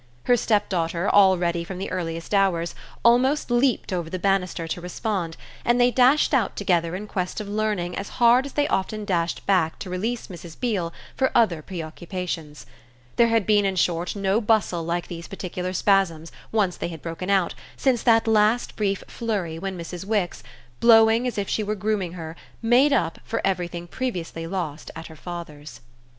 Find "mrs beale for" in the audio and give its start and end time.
10.25-11.31